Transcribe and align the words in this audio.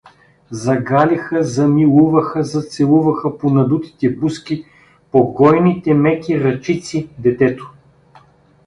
Загалиха, 0.63 1.43
замилуваха, 1.43 2.43
зацелуваха 2.43 3.37
по 3.37 3.49
надутите 3.49 4.09
бузки, 4.15 4.65
по 5.11 5.23
гойните 5.33 5.93
меки 5.93 6.43
ръчици 6.43 7.09
детето. 7.19 7.71